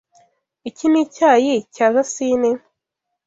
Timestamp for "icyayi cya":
1.03-1.87